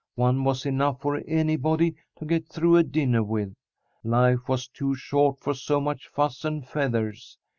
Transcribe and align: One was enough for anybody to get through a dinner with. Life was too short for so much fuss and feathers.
One 0.15 0.43
was 0.43 0.65
enough 0.65 0.99
for 1.01 1.17
anybody 1.27 1.93
to 2.17 2.25
get 2.25 2.47
through 2.47 2.75
a 2.77 2.81
dinner 2.81 3.21
with. 3.21 3.53
Life 4.03 4.47
was 4.49 4.67
too 4.67 4.95
short 4.95 5.39
for 5.39 5.53
so 5.53 5.79
much 5.79 6.07
fuss 6.07 6.43
and 6.43 6.67
feathers. 6.67 7.37